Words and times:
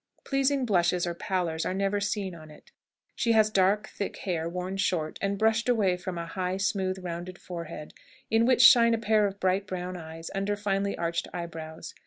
Pleasing 0.23 0.65
blushes 0.65 1.05
or 1.05 1.13
pallors 1.13 1.63
are 1.63 1.75
never 1.75 2.01
seen 2.01 2.33
on 2.33 2.49
it. 2.49 2.71
She 3.15 3.33
has 3.33 3.51
dark, 3.51 3.87
thick 3.87 4.17
hair, 4.17 4.49
worn 4.49 4.77
short, 4.77 5.19
and 5.21 5.37
brushed 5.37 5.69
away 5.69 5.95
from 5.95 6.17
a 6.17 6.25
high, 6.25 6.57
smooth, 6.57 6.97
rounded 7.03 7.37
forehead, 7.37 7.93
in 8.27 8.47
which 8.47 8.61
shine 8.63 8.95
a 8.95 8.97
pair 8.97 9.27
of 9.27 9.39
bright 9.39 9.67
brown 9.67 9.95
eyes, 9.95 10.31
under 10.33 10.55
finely 10.55 10.97
arched 10.97 11.27
eyebrows. 11.35 11.93